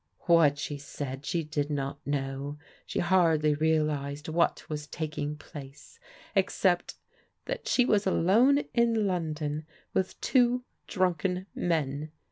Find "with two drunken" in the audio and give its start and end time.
9.93-11.45